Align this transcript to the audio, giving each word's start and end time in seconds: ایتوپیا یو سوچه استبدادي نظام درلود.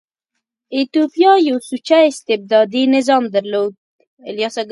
ایتوپیا 0.75 1.31
یو 1.47 1.57
سوچه 1.69 1.97
استبدادي 2.09 2.83
نظام 2.95 3.23
درلود. 3.33 3.73